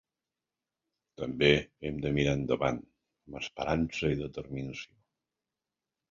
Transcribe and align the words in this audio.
També 1.23 1.49
hem 1.89 1.99
de 2.05 2.11
mirar 2.15 2.33
endavant 2.37 2.79
amb 2.87 3.37
esperança 3.41 4.09
i 4.15 4.17
determinació. 4.23 4.97